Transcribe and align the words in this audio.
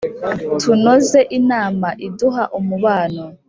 tunoze 0.61 1.19
inama 1.37 1.87
iduha 2.07 2.43
umubano 2.59 3.23